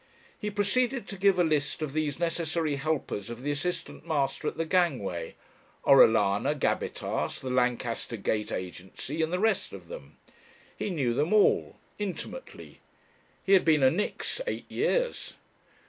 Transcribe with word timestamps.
He 0.39 0.49
proceeded 0.49 1.07
to 1.09 1.15
give 1.15 1.37
a 1.37 1.43
list 1.43 1.83
of 1.83 1.93
these 1.93 2.17
necessary 2.19 2.75
helpers 2.77 3.29
of 3.29 3.43
the 3.43 3.51
assistant 3.51 4.03
master 4.03 4.47
at 4.47 4.57
the 4.57 4.65
gangway 4.65 5.35
Orellana, 5.85 6.55
Gabbitas, 6.55 7.39
The 7.39 7.51
Lancaster 7.51 8.17
Gate 8.17 8.51
Agency, 8.51 9.21
and 9.21 9.31
the 9.31 9.37
rest 9.37 9.73
of 9.73 9.89
them. 9.89 10.17
He 10.75 10.89
knew 10.89 11.13
them 11.13 11.31
all 11.33 11.77
intimately. 11.99 12.79
He 13.43 13.53
had 13.53 13.63
been 13.63 13.83
a 13.83 13.91
"nix" 13.91 14.41
eight 14.47 14.65
years. 14.71 15.35